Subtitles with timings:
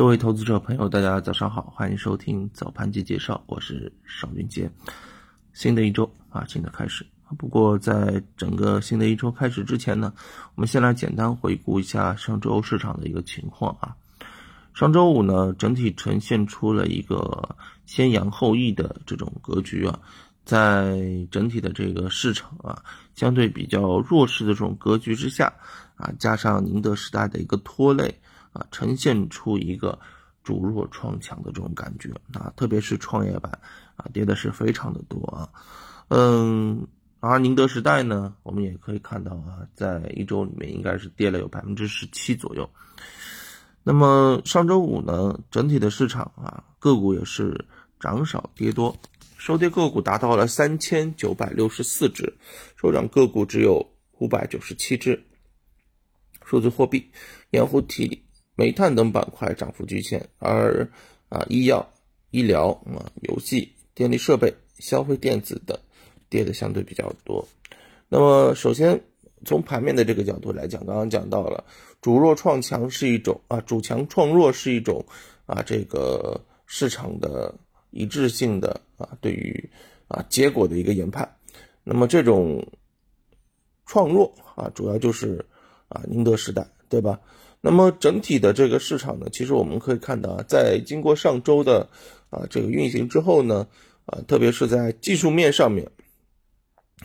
[0.00, 4.70] 各位投资者朋友，大家早上好，欢迎收听早盘及介绍，我是邵俊杰。
[5.52, 7.04] 新的一周啊，新的开始。
[7.36, 10.10] 不过在整个新的一周开始之前呢，
[10.54, 13.94] 我们先来简单回顾一下上周市场的一个情况啊。
[14.72, 17.54] 上周五呢，整体呈现出了一个
[17.84, 20.00] 先扬后抑的这种格局啊，
[20.46, 20.98] 在
[21.30, 22.82] 整体的这个市场啊，
[23.14, 25.52] 相对比较弱势的这种格局之下
[25.96, 28.18] 啊，加上宁德时代的一个拖累。
[28.52, 29.98] 啊，呈现出一个
[30.42, 33.60] 主弱创强的这种感觉啊，特别是创业板
[33.96, 35.48] 啊，跌的是非常的多啊，
[36.08, 36.88] 嗯，
[37.20, 42.68] 而宁德时代呢，我们也可以看到啊，在一周里面应该是跌了有百分之十七左右。
[43.82, 47.66] 那么上周五呢，整体的市场啊，个股也是
[48.00, 48.96] 涨少跌多，
[49.36, 52.36] 收跌个股达到了三千九百六十四只，
[52.76, 53.86] 收涨个股只有
[54.18, 55.22] 五百九十七只。
[56.44, 57.10] 数字货币、
[57.50, 58.24] 盐湖体。
[58.60, 60.86] 煤炭等板块涨幅居前，而
[61.30, 61.90] 啊医药、
[62.30, 65.78] 医疗啊游戏、电力设备、消费电子等
[66.28, 67.48] 跌的相对比较多。
[68.10, 69.00] 那么首先
[69.46, 71.64] 从盘面的这个角度来讲，刚刚讲到了
[72.02, 75.02] 主弱创强是一种啊主强创弱是一种
[75.46, 77.54] 啊这个市场的
[77.92, 79.70] 一致性的啊对于
[80.06, 81.26] 啊结果的一个研判。
[81.82, 82.62] 那么这种
[83.86, 85.42] 创弱啊主要就是
[85.88, 87.18] 啊宁德时代，对吧？
[87.62, 91.86] 那么整体的这个市场呢，其实我们可以看到啊，在经过上周的
[92.30, 93.66] 啊这个运行之后呢，
[94.06, 95.86] 啊特别是在技术面上面，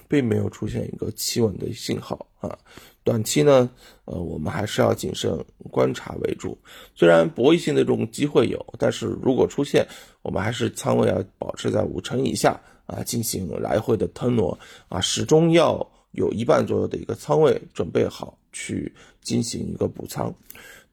[0.07, 2.57] 并没有出现一个企稳的信号啊。
[3.03, 3.69] 短期呢，
[4.05, 5.37] 呃我们还是要谨慎
[5.69, 6.57] 观察为主。
[6.95, 9.85] 虽然博弈性的这种机会有，但是如果出现，
[10.21, 15.85] 我们还是仓位要保持在五成以下啊，进行来回的腾挪啊，始终要。
[16.15, 20.33] 有一半左右的一个仓位准备好去进行一个补仓，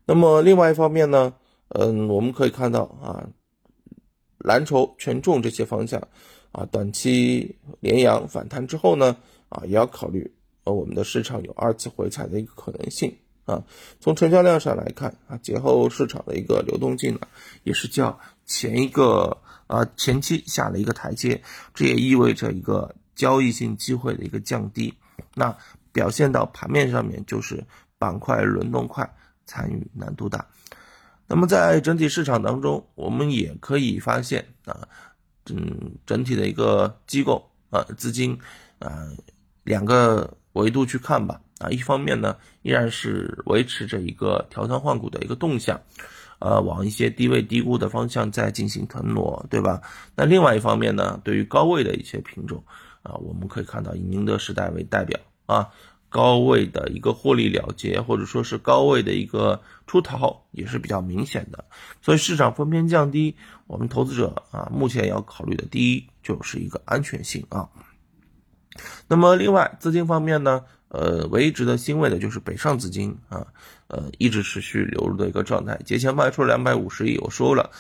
[0.05, 1.35] 那么另外一方面呢，
[1.69, 3.29] 嗯，我们可以看到啊，
[4.39, 6.09] 蓝筹、权重这些方向
[6.51, 9.17] 啊，短期连阳反弹之后呢，
[9.49, 13.65] 啊，也要考虑呃我们的市场有二次回踩的一个可能性啊。
[14.01, 17.21] 从成交量上来看啊，节后市场的一个流动性呢，
[17.63, 19.39] 也是较前一个
[19.69, 21.41] 啊前期下了一个台阶，
[21.75, 24.95] 这也意味着一个交易性机会的一个降低。
[25.35, 25.57] 那
[25.93, 27.63] 表现到盘面上面就是
[27.99, 29.09] 板块轮动快，
[29.45, 30.47] 参与难度大。
[31.27, 34.87] 那么在整体市场当中，我们也可以发现啊，
[35.51, 38.39] 嗯，整体的一个机构啊资金
[38.79, 39.09] 啊
[39.65, 45.81] 两个维度去看吧啊，一方面呢依然是维持着一个调仓换股的一个动向，
[46.39, 49.81] 呃，往一些低位低估的方向在进行腾挪，对吧？
[50.15, 52.63] 那另外一方面呢，对于高位的一些品种。
[53.03, 55.69] 啊，我们可以看到以宁德时代为代表啊，
[56.09, 61.65] 高位的一个获利了结，或者说是高位的一个出逃也是比较明显的。
[62.01, 63.35] 所以市场分偏降低，
[63.67, 67.69] 我们投资者啊，目前要考虑的第一就是一个安全性啊。
[69.09, 73.47] 那么另外资金方面呢，呃，唯一值得欣慰的就是北上资金啊，
[73.89, 77.71] 呃，一直持续流入的一个状态，节前卖出两百五十亿，我说了，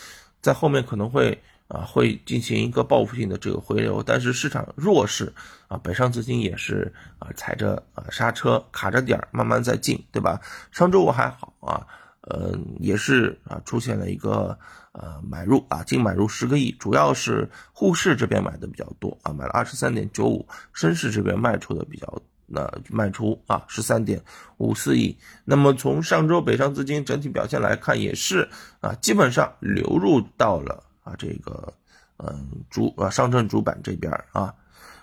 [0.40, 1.40] 在后面可能会。
[1.72, 5.32] 啊，会进行一个报复性的这个回流，但是市场弱势
[5.68, 10.38] 啊，北上资金也是啊踩着啊刹车卡着点儿，慢慢在进，对吧？
[10.70, 11.86] 上周五还好啊，
[12.28, 14.58] 嗯，也是啊出现了一个
[14.92, 24.22] 呃买入啊净买入十个亿，主要是沪市这边买的比较多啊，买了二十三点九五，深市这边卖出的比较那卖出啊十三点
[24.58, 25.16] 五四亿。
[25.46, 28.50] 那么从上周北上资金整体表现来看，也是
[28.80, 30.84] 啊基本上流入到了。
[31.02, 31.72] 啊，这个，
[32.18, 34.54] 嗯，主啊，上证主板这边啊，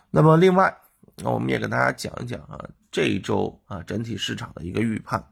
[0.10, 0.76] 那么另外，
[1.18, 2.58] 那我们也跟大家讲一讲啊，
[2.92, 5.24] 这一周啊，整体市场的一个预判。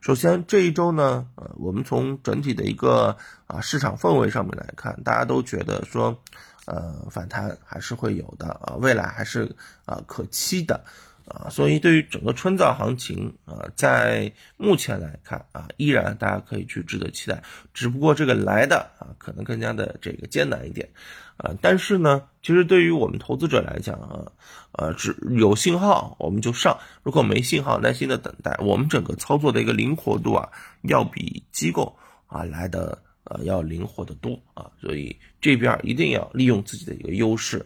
[0.00, 6.18] 首先这一周呢，呃，我们从整体的一个啊市场氛围上面来看，大家都觉得说，
[6.66, 9.56] 呃，反弹还是会有的啊，未来还是
[9.86, 10.84] 啊可期的。
[11.26, 17.42] 啊，所以对于整个春造行情啊，在目前来看啊，依然大家可以去值得期待。
[17.72, 20.86] 只不过这个来的啊，可能更加的这个艰难一点
[21.38, 21.50] 啊。
[21.62, 24.20] 但是呢，其实对于我们投资者来讲啊，
[24.72, 28.54] 呃，只有信号我们就上，如果没信号，耐心的等待。
[28.60, 30.46] 我们整个操作的一个灵活度啊，
[30.82, 31.96] 要比机构
[32.26, 34.70] 啊来的呃要灵活的多啊。
[34.78, 37.64] 所以这边一定要利用自己的一个优势。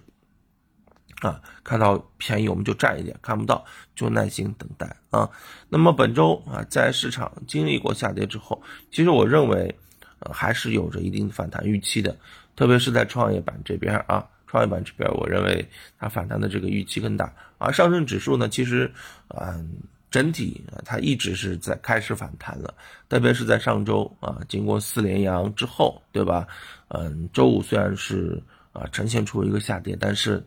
[1.20, 5.28] 啊，看到便宜我们就占一点，看不到就耐心等待啊。
[5.68, 9.74] 那么本周啊，在市场经历过下跌之后，其实我认为，
[10.20, 12.16] 呃，还是有着一定反弹预期的，
[12.54, 15.68] 特别是在创业板这边啊，创业板这边，我认为
[15.98, 17.32] 它反弹的这个预期更大。
[17.58, 18.88] 而上证指数呢，其实，
[19.28, 19.68] 嗯，
[20.12, 22.72] 整体，它一直是在开始反弹了，
[23.08, 26.46] 特别是在上周啊，经过四连阳之后，对吧？
[26.88, 28.40] 嗯，周五虽然是
[28.72, 30.40] 啊呈现出一个下跌，但是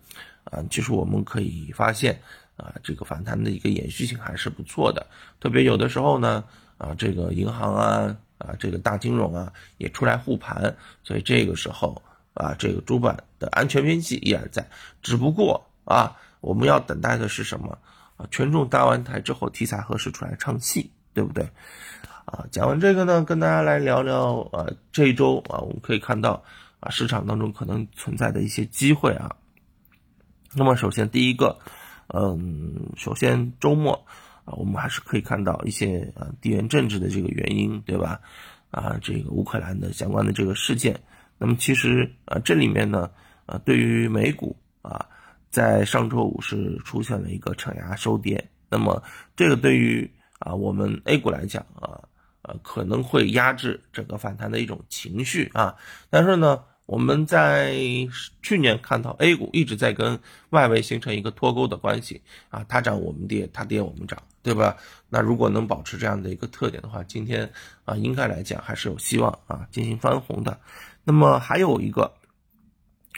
[0.45, 2.19] 啊，其实我们可以发现
[2.57, 5.05] 啊，这个反弹的一个延续性还是不错的。
[5.39, 6.43] 特别有的时候呢，
[6.77, 12.01] 啊，这个银行啊，啊，这个大金融啊，也出来护盘，所以这个时候
[12.33, 14.67] 啊，这个主板的安全边际依然在，
[15.01, 17.77] 只不过啊，我们要等待的是什么？
[18.17, 21.43] 啊权重搭完台之后，题材何时出来唱戏，对不对？
[22.25, 26.43] 啊，讲完这个呢，跟大家来聊聊啊，这一周啊，我们可以看到
[26.79, 29.35] 啊，市场当中可能存在的一些机会啊。
[30.55, 31.57] 那么，首先第一个，
[32.13, 33.93] 嗯，首先周末
[34.45, 38.19] 啊，我们还是可以看到一些啊地缘政治的这个原因，对吧？
[38.71, 40.99] 啊，这个乌克兰的相关的这个事件。
[41.37, 43.09] 那么，其实啊，这里面呢，
[43.45, 45.05] 啊，对于美股啊。
[45.51, 49.03] 在上周五是出现了一个承压收跌，那么
[49.35, 50.09] 这个对于
[50.39, 51.99] 啊我们 A 股来讲啊，
[52.43, 55.75] 呃可能会压制整个反弹的一种情绪啊。
[56.09, 57.73] 但是呢，我们在
[58.41, 64.75] 去年看到 A 股一直在跟外围形成一个脱钩的关系啊，它涨我们跌，它跌我们涨，对吧？
[65.07, 67.49] 那如果能保持这样的一个特点的话，今天
[67.85, 70.59] 啊应该来讲还是有希望啊进行翻红的。
[71.05, 72.11] 那么还有一个。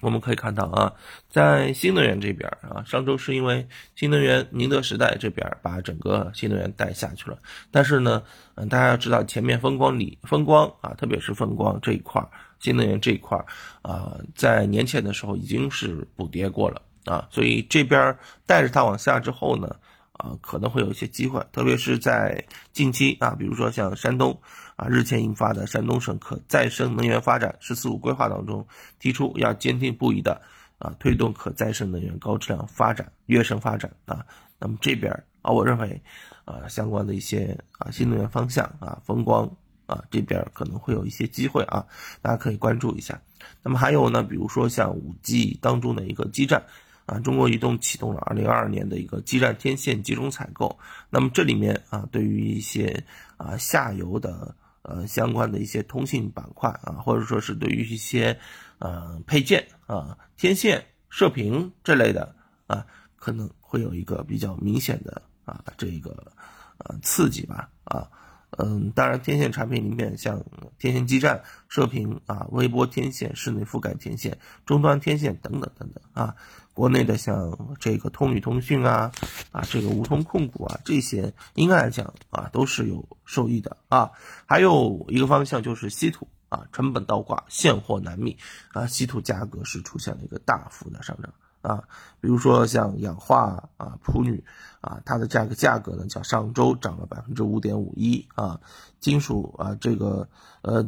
[0.04, 0.94] 我们可以看到啊，
[1.30, 3.66] 在新能源这边啊，上周是因为
[3.96, 7.38] 新能源宁德时代这边把整个新能源带下去了。
[7.72, 8.22] 但是呢，
[8.56, 12.22] 嗯，大家要知道前面风光里风光啊，特别是风光这一块
[12.60, 13.38] 新能源这一块
[13.82, 18.16] 啊，在年前的时候已经是补跌过了啊，所以这边
[18.46, 19.76] 带着它往下之后呢。
[20.24, 24.40] 啊，可能会有一些机会，特别是在近期啊，比如说像山东
[24.78, 28.66] 啊，日前印发的《山东省可再生能源发展“十四五”规划》当中，
[29.00, 30.42] 提出要坚定不移的
[30.78, 34.26] 啊，推动可再生能源高质量发展、跃升发展啊。
[34.60, 35.12] 那么这边
[35.42, 36.02] 啊，我认为
[36.46, 39.46] 啊，相关的一些啊新能源方向啊，风光
[39.88, 41.86] 啊这边可能会有一些机会啊，
[42.22, 43.22] 大家可以关注一下。
[43.62, 46.64] 那么还有呢，比如说像五 G 当中的一个基站。
[47.06, 50.80] 啊，中国移动启动了二零二二年的一个基站天线集中采购。
[51.10, 53.04] 那么这里面啊，对于一些
[53.38, 58.40] 啊下游的呃相关的一些通信板块啊，或者说是对于一些
[58.80, 62.36] 呃配件啊、天线、射频这类的
[62.68, 62.86] 啊，
[63.16, 66.32] 可能会有一个比较明显的啊这个
[66.78, 68.10] 呃刺激吧啊。
[68.58, 70.44] 嗯，当然，天线产品里面像
[70.80, 76.36] 天线基站、射频啊、微波天线、室内覆盖天线、终端天线等等等等啊。
[76.74, 79.12] 国内的像这个通宇通讯啊，
[79.52, 84.10] 啊这个梧通控股啊，这些应该来讲啊都是有受益的啊。
[84.48, 88.38] 还有一个方向就是稀土啊，成本倒挂，现货难觅
[88.72, 91.32] 啊，稀土价格是出现了一个大幅的上涨。
[91.64, 91.88] 啊，
[92.20, 94.44] 比如说像氧化啊、普铝
[94.82, 98.60] 啊，它的价格价格呢，像上周涨了百分之五点五一啊，
[99.00, 100.28] 金属啊，这个
[100.62, 100.86] 呃，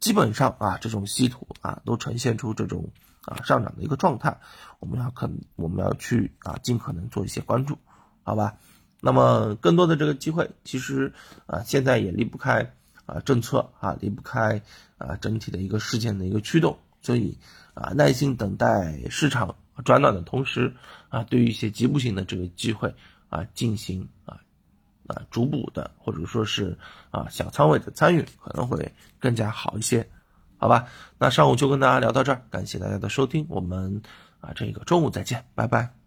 [0.00, 2.90] 基本上啊，这种稀土啊，都呈现出这种
[3.24, 4.40] 啊上涨的一个状态，
[4.80, 7.78] 我们要可我们要去啊，尽可能做一些关注，
[8.24, 8.56] 好吧？
[9.00, 11.12] 那么更多的这个机会，其实
[11.46, 12.74] 啊，现在也离不开
[13.06, 14.60] 啊政策啊，离不开
[14.96, 17.38] 啊整体的一个事件的一个驱动，所以
[17.74, 19.54] 啊，耐心等待市场。
[19.84, 20.74] 转暖的同时
[21.08, 22.94] 啊，对于一些局部性的这个机会
[23.28, 24.40] 啊，进行啊
[25.06, 26.76] 啊逐步的或者说是
[27.10, 30.08] 啊小仓位的参与，可能会更加好一些，
[30.56, 30.86] 好吧？
[31.18, 34.02] 那上午就跟大家聊到这儿，感谢大家的收听，我们
[34.40, 35.97] 啊这个中午再见，拜拜。